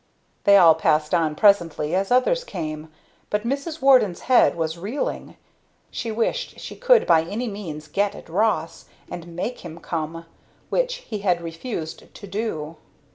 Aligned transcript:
They 0.45 0.57
all 0.57 0.73
passed 0.73 1.13
on 1.13 1.35
presently, 1.35 1.93
as 1.93 2.09
others 2.09 2.43
came; 2.43 2.89
but 3.29 3.43
Mrs. 3.45 3.83
Warden's 3.83 4.21
head 4.21 4.55
was 4.55 4.75
reeling. 4.75 5.37
She 5.91 6.11
wished 6.11 6.59
she 6.59 6.75
could 6.75 7.05
by 7.05 7.21
any 7.21 7.47
means 7.47 7.87
get 7.87 8.15
at 8.15 8.27
Ross, 8.27 8.85
and 9.11 9.35
make 9.35 9.59
him 9.59 9.77
come, 9.79 10.25
which 10.71 10.95
he 11.07 11.19
had 11.19 11.39
refused 11.39 12.11
to 12.15 12.25
do. 12.25 12.77